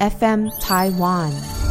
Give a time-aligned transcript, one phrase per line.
[0.00, 1.63] FM Taiwan。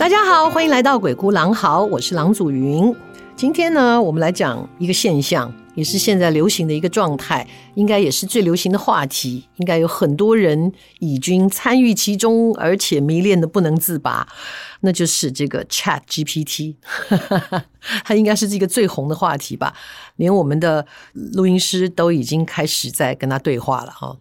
[0.00, 2.96] 大家好，欢迎来到鬼哭狼嚎，我是狼祖云。
[3.36, 14.26] 今天呢，我们来讲一个现象，也是现在流行的一个状态，应该也是最流行的话题，应该有很多人已经参与其中，而且迷恋的不能自拔。
[14.80, 16.76] 那就是这个 Chat GPT，
[18.02, 19.74] 它应该是这个最红的话题吧？
[20.16, 24.16] 连我们的录音师都已经开始在跟他对话了哈。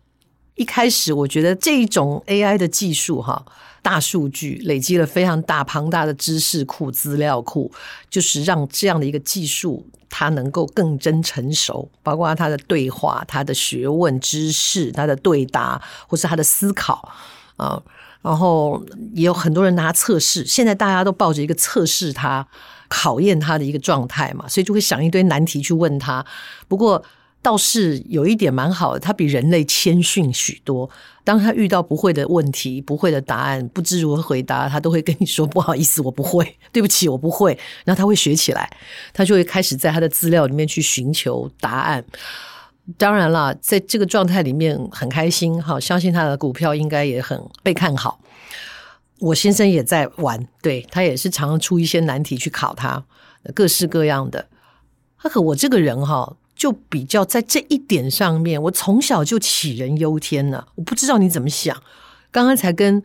[0.55, 3.45] 一开始我觉得这种 AI 的技术哈。
[3.81, 7.71] 大数据累积了非常大庞大的知识库、资料库，
[8.09, 17.11] 就是让这样的一个技术它能够更臻成熟，包括它的对话、它的学问知识、它的对答，或是它的思考
[17.57, 17.81] 啊。
[18.21, 22.45] 然后也有很多人拿测试，现在大家都抱着一个测试它、
[22.89, 26.25] 考验它的一个状态嘛，所以就会想一堆难题去问他。
[26.67, 27.01] 不过，
[27.41, 30.89] 倒是有一点蛮好的，他比人类谦逊许多。
[31.23, 38.69] 当他遇到不会的问题、不会的答案、不知如何回答，他都会跟你说：“不好意思，我不会， 对不起，我不会。”然后他会学起来，
[39.13, 42.03] 他就会开始在他的资料里面去寻求答案。
[42.97, 48.19] 当然了，在这个状态里面很开心，哈，相信他的股票应该也很被看好。
[49.19, 53.05] 我先生也在玩，对，他也是常常出一些难题去考他，
[53.53, 54.47] 各式各样的。
[55.21, 56.35] 他可我这个人哈。
[56.59, 60.67] 就比较在这一点上面，我从小就杞人忧天呢。
[60.75, 61.73] 我不知道你怎么想。
[62.31, 63.01] 刚刚才跟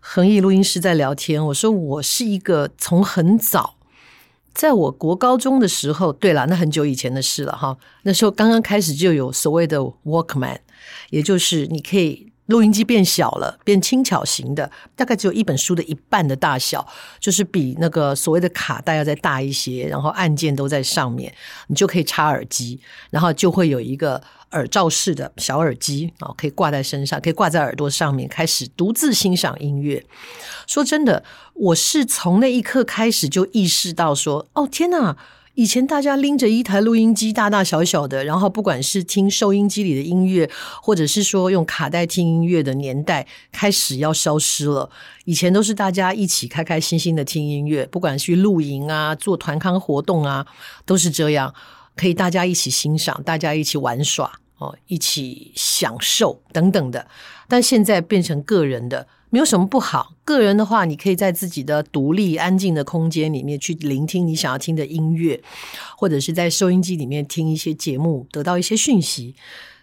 [0.00, 3.76] 恒毅录音师在聊天，我说我是一个从很早，
[4.52, 7.76] 在我国高中的时候，对了，那很久以前的事了哈。
[8.02, 10.58] 那时候刚刚开始就有所谓的 Walkman，
[11.08, 12.29] 也就是你可以。
[12.50, 16.86] 录音机变小了，变轻巧型的，大概只有一本书的一半的大小，
[17.18, 21.32] 就是比那个所谓的卡带要再大一些，然后按键都在上面，
[21.68, 30.04] 你就可以插耳机，然后就会有一个耳罩式的小耳机啊，可以挂在身上，可以挂在耳朵上面，开始独自欣赏音乐。
[30.66, 31.22] 说真的，
[31.54, 35.16] 我是从那一刻开始就意识到说，哦，天哪！
[35.54, 40.48] 以前大家拎着一台录音机，大大小小的，然后不管是听收音机里的音乐，
[40.80, 44.88] 或者是说用卡带听音乐的年代，开始要消失了。
[45.24, 50.46] 以前都是大家一起开开心心的听音乐，不管是去露营啊、做团康活动啊，
[50.86, 51.52] 都是这样，
[51.96, 57.04] 可以大家一起欣赏，大家一起玩耍哦，一起享受等等的。
[57.48, 59.08] 但现在变成个人的。
[59.32, 60.16] 没有什么不好。
[60.24, 65.40] 个人的话，你可以在自己的独立安静的空间里面去聆听你想要听的音乐，
[65.96, 69.36] 或者是在收音机里面听一些节目，得到一些讯息。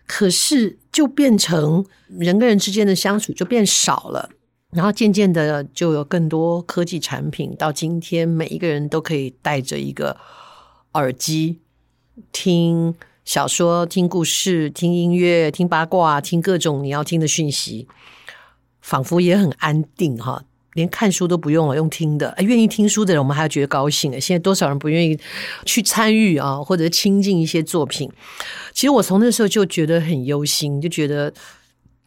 [0.05, 4.29] 可是，就变成人跟人之间的相处就变少了。
[4.71, 7.55] 然后渐渐的，就有更多科技产品。
[7.55, 10.17] 到今天，每一个人都可以带着一个
[10.95, 11.61] 耳机
[12.33, 12.93] 听
[13.27, 17.85] 小说、听故事、听音乐、听八卦、听各种你要听的讯息。
[18.79, 20.45] 仿佛也很安定哈，
[20.75, 22.33] 连看书都不用了，用听的。
[22.39, 24.13] 愿意听书的人，我们还要觉得高兴。
[24.21, 25.19] 现在多少人不愿意
[25.65, 28.09] 去参与啊，或者亲近一些作品？
[28.71, 31.33] 其实我从那时候就觉得很忧心，就觉得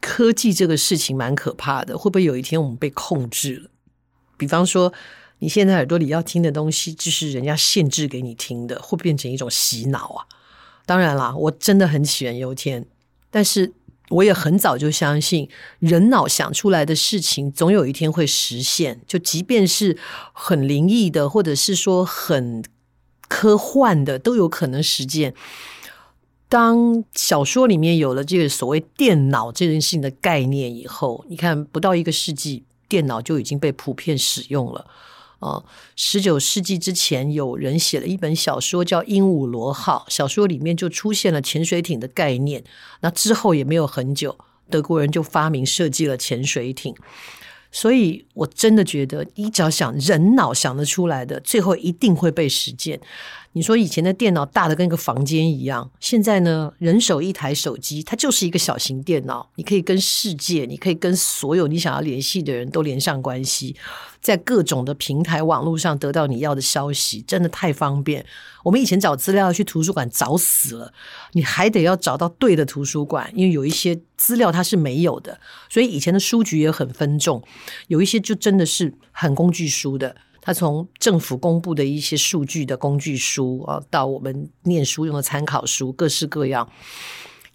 [0.00, 1.98] 科技这个事情蛮可怕的。
[1.98, 3.70] 会不会有一天我们被控制了？
[4.38, 4.90] 比方说，
[5.40, 10.24] 你现在耳朵里要听的东西，就是人家限制给你听的，会变成一种洗脑啊？
[10.90, 12.84] 当然啦，我真的很杞人忧天，
[13.30, 13.72] 但是。
[14.10, 19.00] 我也很早就相信，人脑想出来的事情总有一天会实现。
[19.06, 19.96] 就即便是
[20.32, 22.64] 很灵异的，或者是说很
[23.28, 25.32] 科幻的，都有可能实现。
[26.48, 34.90] 当小说里面有了这个所谓电脑这件事情的概念以后，你看不到一个世纪，电脑就已经被普遍使用了。
[35.40, 35.64] 哦，
[35.96, 42.62] 十九世纪之前，有人写了一本小说叫《鹦鹉螺号》，小说里面就出现了潜水艇的概念。
[43.00, 44.38] 那之后也没有很久，
[44.70, 46.94] 德国人就发明设计了潜水艇。
[47.72, 53.00] 所以我真的觉得，你只要想人脑想得出来的，最后一定会被实践。
[53.52, 63.74] 你说以前的电脑大的跟一个房间一样，现在呢，人手一台手机，它就是一个小型电脑，你可以跟世界，你可以跟所有你想要联系的人都连上关系，
[64.20, 68.24] 在各种的平台网络上得到你要的消息，真的太方便。
[68.62, 70.92] 我们以前找资料去图书馆找死了，
[71.32, 77.42] 你还得要找到对的图书馆，因为有一些资料它是没有的，所以以前的书局也很分众，
[77.88, 80.14] 有一些就真的是很工具书的。
[80.42, 86.68] 他从政府公布的一些数据的工具书啊，到我们念书用的参考书，各式各样。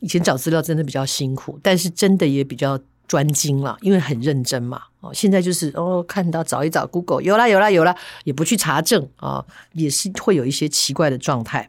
[0.02, 4.84] 以前找资料真的比较辛苦，但是真的也比较专精了，因为很认真嘛。
[5.00, 9.44] 哦，现在就是哦，看到找一找 Google，有啦有啦有啦，也不去查证啊，
[9.74, 11.68] 也是会有一些奇怪的状态。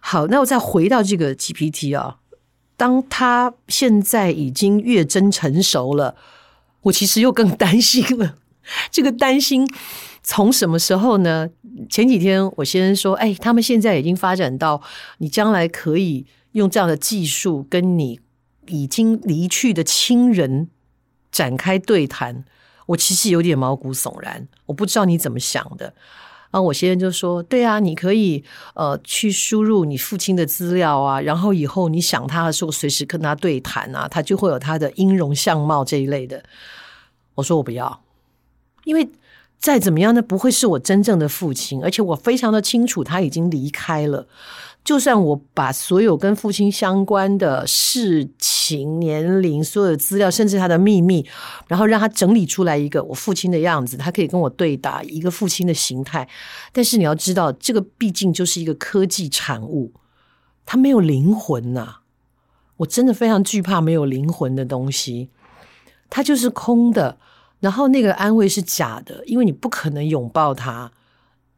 [0.00, 2.18] 好，那我再回到这个 GPT 啊，
[2.76, 6.16] 当他现在已经越真成熟了，
[6.82, 8.34] 我其实又更担心了。
[8.90, 9.66] 这个担心。
[10.22, 11.48] 从什么时候呢？
[11.88, 14.82] 前几天我先生说：“哎，他们现在已经发展到
[15.18, 18.20] 你将来可以用这样的技术跟你
[18.66, 20.68] 已经离去的亲人
[21.30, 22.44] 展开对谈。”
[22.86, 25.94] 我其实有点毛骨悚然，我不知道你怎么想的。
[26.50, 28.42] 然后我先生就说：“对啊，你可以
[28.74, 36.42] 呃去输入你父亲的资料啊，然后以后你想他的时候，随时跟他对谈啊，他就会有他的音容相貌这一类的。”
[37.36, 38.02] 我说：“我不要，
[38.84, 39.08] 因为。”
[39.58, 44.28] 再怎么样呢，不会是我真正的父亲，而且我非常的清楚他已经离开了。
[44.84, 51.26] 就算我把所有跟父亲相关的事情、年龄、所有的资料，甚至他的秘密，
[51.66, 56.26] 然后让他整理出来一个我父亲的样子，他可以跟我对答一个父亲的形态。
[56.72, 59.92] 但是你要知道，这个毕竟就是一个科技产物，
[60.64, 61.96] 它没有灵魂呐。
[62.78, 65.28] 我真的非常惧怕没有灵魂的东西，
[66.08, 67.18] 它就是空的。
[67.60, 70.92] 然后那个安慰是假的，因为你不可能拥抱他，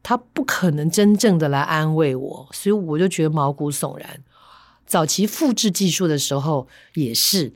[0.01, 4.23] 他不可能真正的来安慰我，所以我就觉得毛骨悚然。
[4.85, 7.53] 早期复制技术的时候也是，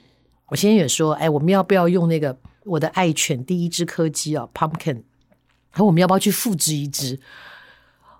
[0.48, 5.02] 我先也说，哎，我们要不要用那个我的爱犬第一只柯基啊，Pumpkin，
[5.72, 7.20] 然后我们要不要去复制一只？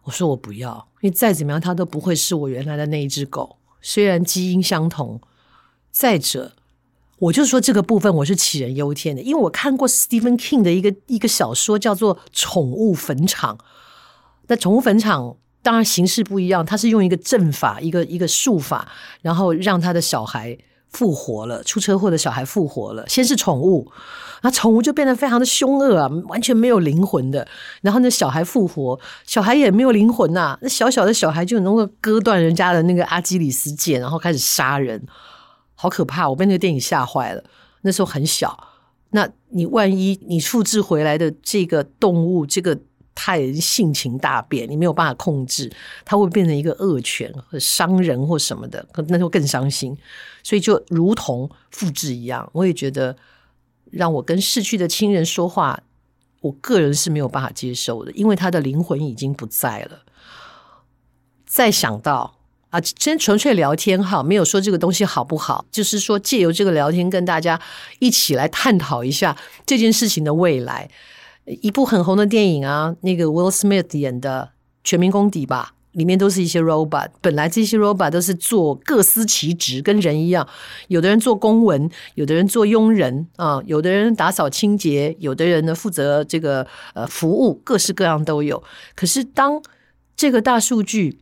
[0.04, 5.22] 我说我不要，因为再怎么样，它都不会是我原来的那一只狗，虽然基因相同，
[5.92, 6.54] 再者。
[7.18, 13.58] 我就说这个部分我是杞人忧天的，因为我看过 Stephen King 的一个一个小说叫做《宠物坟场》。
[14.48, 18.88] 那宠物坟场当然形式不一样，它是用一个阵法，一个一个术法，
[19.22, 20.58] 然后让他的小孩
[20.90, 23.08] 复活了，出车祸的小孩复活了。
[23.08, 23.90] 先是宠物，
[24.42, 27.48] 那宠物就变得非常的凶恶啊，完全没有灵魂的。
[27.82, 35.02] 然后那小孩复活，小孩也没有灵魂呐、啊，那小小的小孩就能够割断人家的那个阿基里斯腱，然后开始杀人。
[35.76, 36.28] 好可怕！
[36.28, 37.44] 我被那个电影吓坏了。
[37.82, 38.68] 那时候很小，
[39.12, 42.76] 那你万一你复制回来的这个动物，这个
[43.14, 45.72] 太人性情大变，你没有办法控制，
[46.04, 49.96] 它会变成一个恶犬或伤人或什么的，那就更伤心。
[50.42, 53.16] 所以就如同复制一样，我也觉得
[53.92, 55.80] 让我跟逝去的亲人说话，
[56.42, 60.00] 我个人是没有办法接受的，因为他的灵魂已经不在了。
[61.46, 62.34] 再想到。
[62.76, 67.58] 啊，真纯粹聊天哈，没有说这个东西好不好，就是说借由这个聊天跟大家
[68.00, 70.90] 一起来探讨一下这件事情的未来。
[71.62, 74.50] 一部很红的电影啊，那个 Will Smith 演的
[74.84, 77.12] 《全民公敌》吧，里面都是一些 robot。
[77.22, 80.46] 本来这些 robot 都是做各司其职，跟人一样，
[80.90, 88.62] 有的人做公文，有的人做佣人啊，有的人打扫清洁，有的人呢负责这个呃服务，各式各样都有。
[88.96, 89.62] 可是当
[90.18, 91.20] 这个大数据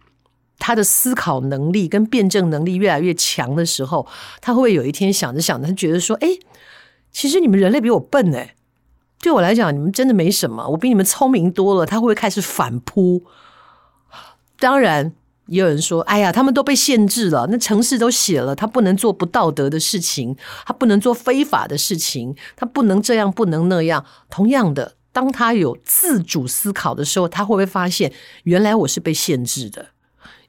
[0.60, 4.08] 他的思考能力跟辩证能力越来越强的时候，
[4.40, 6.30] 他会不会有一天想着想着，他觉得说：“哎，
[7.12, 8.56] 其实你们人类比我笨哎，
[9.20, 13.24] 对我来讲，你们真的没什么，我比你们聪明多了。”他会不会开始反扑？
[14.60, 15.12] 当然，
[15.48, 29.88] 也有人说：“哎呀，他们都被限制了，那城市都写了，他不能做不道德的事情，他不能做非法的事情，他不能这样，不能那样。”同样的，当他有自主思考的时候，他会不会发现，原来我是被限制的？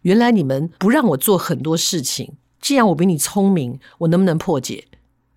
[0.04, 4.87] 原来你们不让我做很多事情，既然我比你聪明，我能不能破解？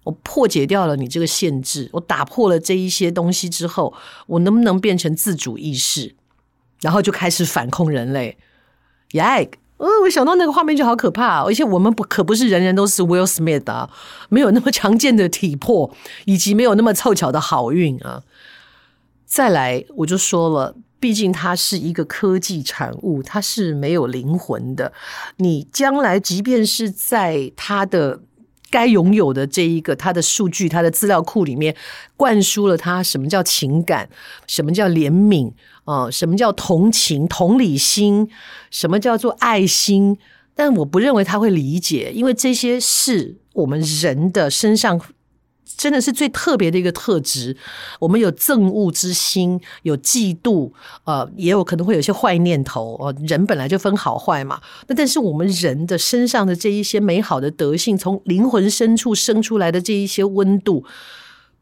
[0.03, 3.93] 我破解掉了你这个限制，我打破了这一些东西之后，
[4.27, 6.15] 我能不能变成自主意识？
[6.81, 8.38] 然后就开始反控人类。
[9.12, 9.50] 耶！
[9.77, 13.89] 哦，我想到那个画面就好可怕，而且我们不可不是人人都是 Will Smith 啊，
[14.29, 15.93] 没有那么强健的体魄，
[16.25, 18.24] 以及没有那么凑巧的好运啊。
[19.25, 20.75] 再来，我就说了。
[20.99, 24.91] 毕竟它是一个科技产物，它是没有灵魂的。
[25.37, 28.19] 你将来即便是在它的
[28.71, 31.75] 该拥有的这一个它的数据、它的资料库里面，
[32.15, 34.09] 灌输了它什么叫情感，
[34.47, 35.49] 什么叫怜悯
[35.85, 38.27] 啊、呃，什么叫同情、同理心，
[38.71, 40.17] 什么叫做爱心？
[40.55, 44.99] 但我不认为他会理解，因为这些是我们人的身上。
[45.77, 47.55] 真的是最特别的一个特质。
[48.00, 50.72] 我们有憎恶之心，有嫉妒，
[51.03, 52.98] 呃，也有可能会有一些坏念头。
[53.00, 54.60] 哦，人本来就分好坏嘛。
[54.88, 60.84] 那但是我们人的身上的这一些美好的德性，从灵魂深处生出来的这一些温度，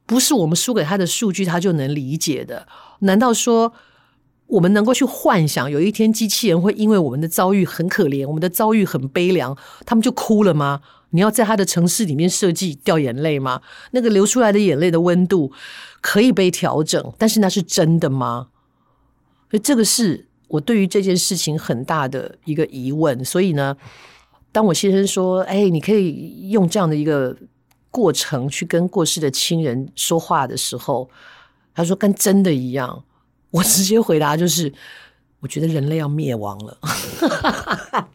[0.05, 2.67] 不是我们输给他的数据他就能理解的。
[2.99, 3.73] 难道说
[4.55, 10.81] 我们能够去幻想有一天机器人会因为我们的遭遇很可怜，我们的遭遇很悲凉，他们就哭了吗？
[11.09, 13.61] 你要在他的城市里面设计掉眼泪吗？
[13.91, 15.51] 那个流出来的眼泪的温度
[15.99, 18.47] 可以被调整，但是那是真的吗？
[19.51, 23.23] 所以这个是我对于这件事情很大的一个疑问。
[23.25, 23.75] 所以呢，
[24.53, 27.35] 当我先生说：“哎，你可以用这样的一个
[27.91, 31.09] 过程去跟过世的亲人说话的时候，
[31.73, 33.03] 他说跟真的一样。”
[33.55, 34.71] 我直接回答就是
[35.39, 36.77] ：“我觉得人类要灭亡了。”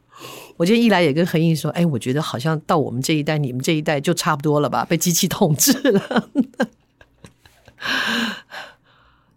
[0.58, 6.28] 我今天一来也跟何毅说，哎，我觉得好像到我们这一代，你们这一代就差不多了吧，被机器统治了。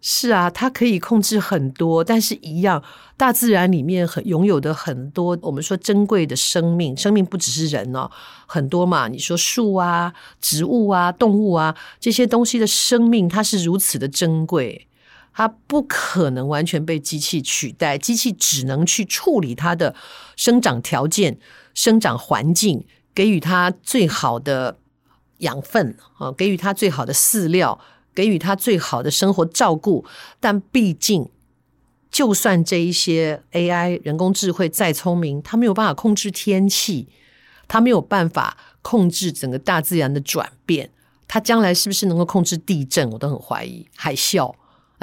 [0.02, 2.84] 是啊，它可以控制很多，但是一样，
[3.16, 8.10] 大自然里面很拥有的很多，我们说珍贵的生命，生命不只是人哦，
[8.44, 9.08] 很多嘛。
[9.08, 14.86] 你说树啊、植物啊、动物啊这些东西的生命，它是如此的珍贵。
[15.36, 19.94] 它不可能完全被机器取代，机器只能去处理它的
[20.36, 21.38] 生长条件、
[21.74, 24.78] 生长环境，给予它最好的
[25.38, 27.80] 养分啊，给予它最好的饲料，
[28.14, 30.04] 给予它最好的生活照顾。
[30.38, 31.28] 但毕竟，
[32.12, 37.08] 就算这一些 AI 人工智慧再聪明，它没有办法控制天气，
[37.66, 40.90] 它没有办法控制整个大自然的转变。
[41.26, 43.88] 它将来是不是能够控制地震，我都很怀疑。
[43.96, 44.54] 海啸。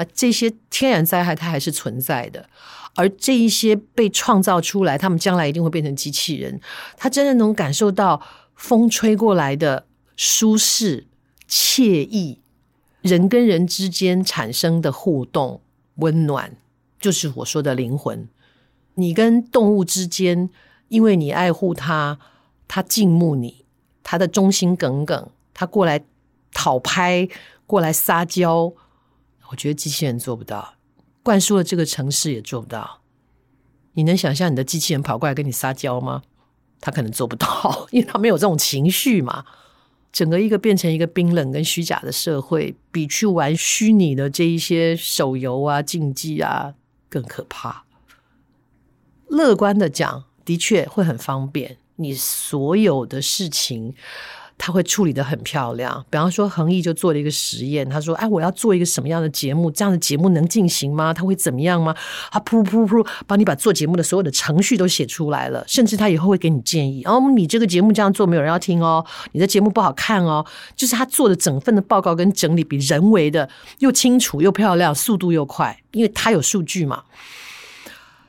[0.02, 2.48] 啊，这些天然灾害它还是存在的，
[2.94, 6.60] 而这一些被创造出来，他们将来一定会变成机器人。
[6.96, 8.20] 他真的能感受到
[8.54, 11.06] 风吹过来的舒适、
[11.48, 12.40] 惬意，
[13.00, 15.60] 人跟人之间产生的互动、
[15.96, 16.56] 温暖，
[17.00, 18.28] 就是我说的灵魂。
[18.94, 20.50] 你跟动物之间，
[20.88, 22.18] 因为你爱护它，
[22.68, 23.64] 它敬慕你，
[24.02, 26.04] 它的忠心耿耿，它过来
[26.52, 27.26] 讨拍，
[27.66, 28.72] 过来撒娇。
[29.52, 30.76] 我觉得机器人做不到，
[31.22, 33.02] 灌输了这个城市也做不到。
[33.92, 36.22] 你能想象你的机器人跑过来跟你撒娇吗？
[36.80, 39.44] 他可能做不到， 因为他没有这种情绪嘛。
[40.10, 46.74] 整个一个变成一个冰冷跟虚假的社会，比去玩虚拟的这一些手游啊、竞技啊
[47.10, 47.84] 更可怕。
[49.28, 53.94] 乐观的讲，的确会很方便，你所有的事情。
[54.64, 59.68] 他会处理得很漂亮，比方说恒毅就做了一个实验，他说：“哎，我要做一个什么样的节目？
[59.72, 61.12] 这样的节目能进行吗？
[61.12, 61.92] 他会怎么样吗？”
[62.30, 73.48] 他噗噗噗，帮你把做节目的所有的程序都写出来了，甚至他以后会给你建议：“哦，你这个节目这样做没有人要听哦，你的节目不好看哦。”就是他做的整份的报告跟整理比人为的
[73.80, 77.02] 又清楚又漂亮，速度又快，因为他有数据嘛。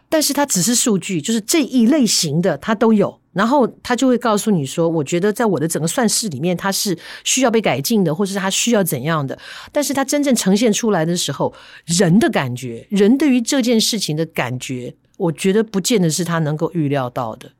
[0.09, 3.19] 但是他只是数据，就是这一类型的他都有。
[3.33, 9.35] 然后他就会告诉你说：“我觉得在我的整个算式里面，它是需要被改进的，或是它需要怎样的。
[9.71, 11.51] 但是它真正呈现出来的时候，
[11.85, 17.51] 人的感觉，人对于这件事情的感觉，我觉得不见得是他能够预料到的。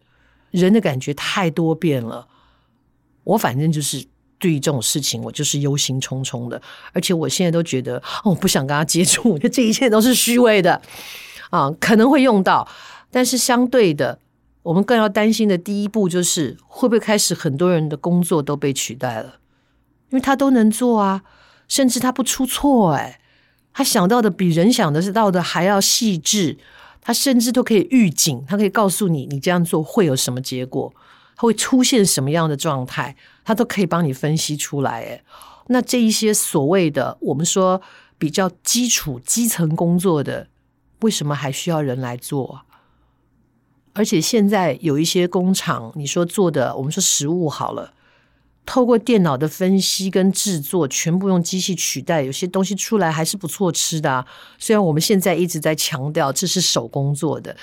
[0.51, 2.27] 人的感觉太多变了，
[3.23, 4.05] 我反正就是
[4.37, 6.61] 对于这种事情，我就是忧心忡忡的。
[6.91, 10.79] 而且我现在都觉得，我不想跟他接触，我觉得这一切都是虚伪的
[11.49, 12.67] 啊，可能会用到，
[13.09, 14.19] 但是相对的。”
[14.63, 19.39] 我们更要担心的第一步就是会不会开始很多人的工作都被取代了，
[20.09, 21.23] 因为他都能做啊，
[21.67, 23.19] 甚至他不出错，哎，
[23.73, 26.57] 他想到的比人想的是到的还要细致，
[27.01, 30.93] 他甚至都可以预警，他可以告诉你你这样做会有什么结果，
[31.35, 35.23] 他会出现什么样的状态，他都可以帮你分析出来，哎，
[35.67, 37.81] 那这一些所谓的我们说
[38.17, 40.47] 比较基础基层工作的，
[41.01, 42.61] 为什么还需要人来做？
[43.93, 47.93] 而且现在有一些工厂，你说做的，我们说食物好了，
[48.65, 54.25] 透过电脑的分析跟制作，全部用机器取代，有些东西出来还是不错吃的啊。
[54.57, 57.55] 虽然我们现在一直在强调这是手工做的，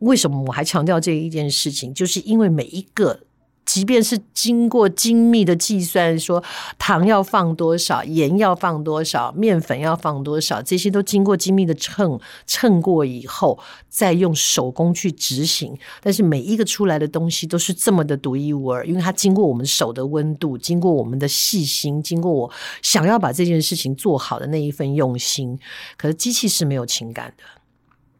[0.00, 1.94] 为什么我还强调这一件事情？
[1.94, 3.20] 就是因为每一个
[3.64, 6.42] 即便是经过精密的计算，说
[6.76, 15.78] 糖要放多少，盐要放多少，面粉要放多少，这些都经过精密的称称过以后，再用手工去执行。
[16.02, 22.50] 但是每一个出来的东西都是这么的独一无二，因为它经过我们手的温度，经过我们的细心，经过我
[22.82, 25.56] 想要把这件事情做好的那一份用心。
[25.96, 27.44] 可是机器是没有情感的。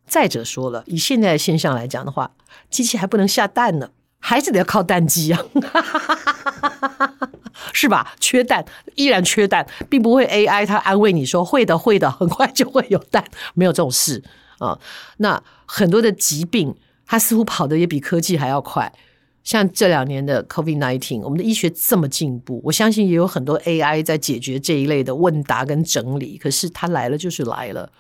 [0.07, 2.31] 再者说了，以现在的现象来讲的话，
[2.71, 3.91] 机器还不能下蛋呢。
[4.23, 5.43] 还是得要靠蛋鸡啊，
[7.73, 8.15] 是吧？
[8.21, 13.25] 缺蛋依然缺蛋，并不会 AI 它安慰你说会的会的，很快就会有蛋，
[13.55, 14.23] 没有这种事
[14.59, 14.79] 啊。
[15.17, 18.93] 那很多的疾病，它似乎跑得也比科技还要快。
[19.43, 26.37] 像这两年的 COVID-19，我们的医学这么进步，我相信也有很多 AI 在解决这一类的问答跟整理。
[26.37, 27.91] 可是它来了就是来了，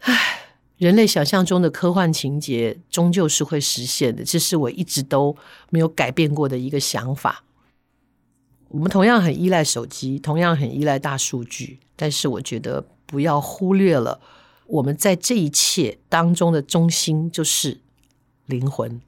[0.00, 0.40] 唉。
[0.82, 5.36] 人类想象中的科幻情节终究是会实现的，这是我一直都
[5.70, 7.44] 没有改变过的一个想法。
[8.70, 14.20] 我们同样很依赖手机，同样很依赖大数据，但是我觉得不要忽略了
[14.66, 17.78] 我们在这一切当中的中心就是
[18.46, 19.00] 灵魂。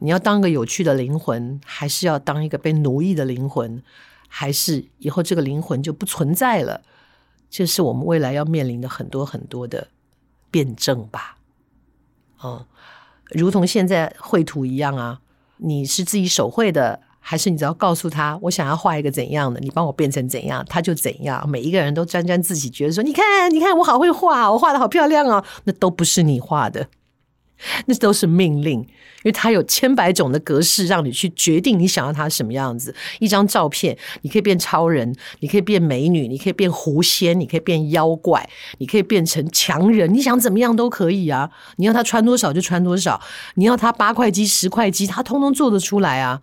[0.00, 3.82] 你要当个有趣的灵魂，还是要当一个被奴役的灵魂，
[4.28, 6.82] 还是以后这个灵魂就不存在了？
[7.48, 9.88] 这是我们未来要面临的很多很多的。
[10.50, 11.36] 辩证吧，
[12.42, 12.64] 嗯，
[13.30, 15.20] 如同现在绘图一样啊，
[15.58, 21.48] 你是自己手绘的，还是你只要告诉他我想要画一个怎样的，你帮我变成怎样，他就怎样。
[21.48, 26.88] 每一个人都沾沾自喜，觉得说你看，你看我好会画，我画的好漂亮哦，那都不是你画的。
[27.86, 28.86] 那都是命令，因
[29.24, 32.94] 为它有千百种的格式，让你去决定你想要它什么样子。
[33.18, 38.48] 一张照片，你可以变超人，你可以变美女，你可以变狐仙，你可以变妖怪，
[38.78, 41.50] 你可以变成强人，你想怎么样都可以啊！
[41.76, 43.20] 你要他穿多少就穿多少，
[43.54, 46.42] 你要他八块肌、十块肌，他通通做得出来啊！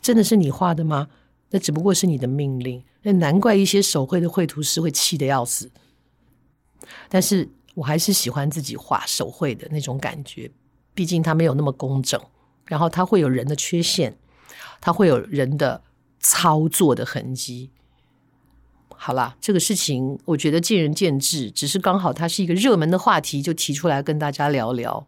[0.00, 1.08] 真的是你画的吗？
[1.50, 2.82] 那只不过是你的命令。
[3.02, 5.70] 那难怪一些手绘的绘图师会气得要死。
[7.10, 7.50] 但是。
[7.80, 10.50] 我还是喜欢自己画手绘的那种感觉，
[10.92, 12.20] 毕竟它没有那么工整，
[12.66, 14.18] 然后它会有人的缺陷，
[14.82, 15.82] 它会有人的
[16.20, 17.70] 操作的痕迹。
[18.94, 25.06] 好啦，这个事情我觉得见仁见智，只是刚好它是一个热门的话题，就提出来跟大家聊聊。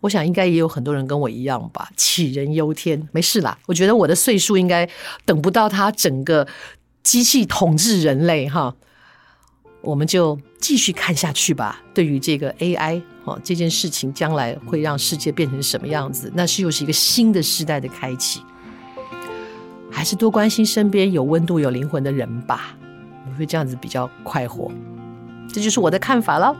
[0.00, 3.08] 我想应该也有很多人跟我一样吧，杞人忧天。
[3.12, 4.90] 没事啦，我觉得我的岁数应该
[5.24, 6.48] 等不到它整个
[7.04, 8.74] 机器统治人类哈。
[9.82, 11.78] 我们就继续看下去吧。
[11.92, 16.32] 对于这个 AI 哦，这件事情将来会让世界变成什么样子？
[16.34, 18.40] 那是又是一个新的时代的开启。
[19.90, 22.74] 还是多关心身边有温度、有灵魂的人吧，
[23.28, 24.72] 我会这样子比较快活。
[25.52, 26.56] 这就是我的看法了。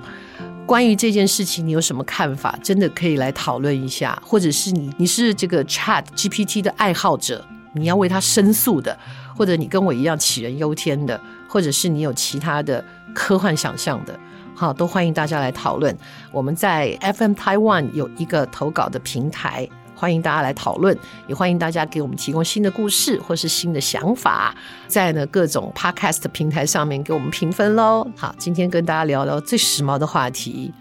[0.66, 2.58] 关于这件事情，你有什么看法？
[2.62, 4.22] 真的可以来讨论一下。
[4.22, 7.42] 或者是你，你是这个 Chat GPT 的爱好者，
[7.74, 8.98] 你要为他申诉的，
[9.34, 12.84] 或者你跟我一样杞人忧天的，或者是你有其他的。
[13.14, 14.18] 科幻想象的，
[14.54, 15.96] 好，都欢迎大家来讨论。
[16.32, 20.98] 我们在 FM Taiwan 有一个投稿的平台，欢迎大家来讨论，
[21.28, 24.54] 也欢迎大家给我们提供新的故事或是新的想法，
[24.88, 28.06] 在呢各种 Podcast 平台上面给我们评分喽。
[28.16, 30.72] 好，今天跟大家聊聊最时髦的话题，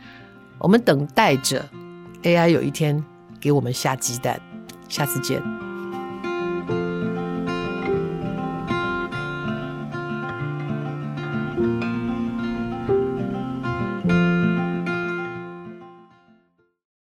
[0.57, 1.63] 我们等待着
[2.23, 3.03] AI 有一天
[3.39, 4.41] 给我们下鸡蛋。
[4.89, 5.62] 下次见。